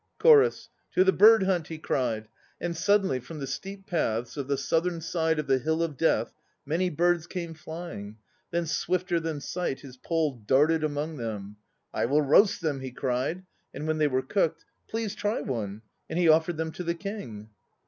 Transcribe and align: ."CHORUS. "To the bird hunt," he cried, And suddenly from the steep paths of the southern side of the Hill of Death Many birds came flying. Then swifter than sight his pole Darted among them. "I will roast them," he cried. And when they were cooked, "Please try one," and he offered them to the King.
."CHORUS. 0.19 0.69
"To 0.93 1.03
the 1.03 1.11
bird 1.11 1.43
hunt," 1.43 1.67
he 1.67 1.77
cried, 1.77 2.27
And 2.59 2.75
suddenly 2.75 3.19
from 3.19 3.37
the 3.37 3.45
steep 3.45 3.85
paths 3.85 4.35
of 4.35 4.47
the 4.47 4.57
southern 4.57 4.99
side 4.99 5.37
of 5.37 5.45
the 5.45 5.59
Hill 5.59 5.83
of 5.83 5.95
Death 5.95 6.33
Many 6.65 6.89
birds 6.89 7.27
came 7.27 7.53
flying. 7.53 8.17
Then 8.49 8.65
swifter 8.65 9.19
than 9.19 9.41
sight 9.41 9.81
his 9.81 9.97
pole 9.97 10.41
Darted 10.47 10.83
among 10.83 11.17
them. 11.17 11.57
"I 11.93 12.07
will 12.07 12.23
roast 12.23 12.61
them," 12.61 12.79
he 12.79 12.89
cried. 12.89 13.43
And 13.75 13.85
when 13.85 13.99
they 13.99 14.07
were 14.07 14.23
cooked, 14.23 14.65
"Please 14.87 15.13
try 15.13 15.39
one," 15.41 15.83
and 16.09 16.17
he 16.17 16.27
offered 16.27 16.57
them 16.57 16.71
to 16.71 16.83
the 16.83 16.95
King. 16.95 17.51